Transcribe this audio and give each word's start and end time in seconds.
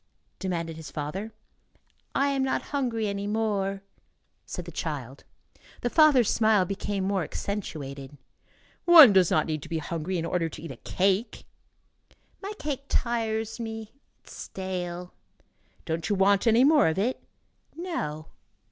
demanded 0.39 0.77
his 0.77 0.89
father. 0.89 1.31
"I 2.15 2.29
am 2.29 2.41
not 2.41 2.63
hungry 2.73 3.07
any 3.07 3.27
more," 3.27 3.83
said 4.47 4.65
the 4.65 4.71
child. 4.71 5.25
The 5.81 5.91
father's 5.91 6.27
smile 6.27 6.65
became 6.65 7.03
more 7.03 7.21
accentuated. 7.23 8.17
"One 8.85 9.13
does 9.13 9.29
not 9.29 9.45
need 9.45 9.61
to 9.61 9.69
be 9.69 9.77
hungry 9.77 10.17
in 10.17 10.25
order 10.25 10.49
to 10.49 10.61
eat 10.63 10.71
a 10.71 10.77
cake." 10.77 11.45
"My 12.41 12.53
cake 12.57 12.85
tires 12.89 13.59
me. 13.59 13.91
It 14.23 14.27
is 14.27 14.33
stale." 14.33 15.13
"Don't 15.85 16.09
you 16.09 16.15
want 16.15 16.47
any 16.47 16.63
more 16.63 16.87
of 16.87 16.97
it?" 16.97 17.23
"No." 17.75 18.25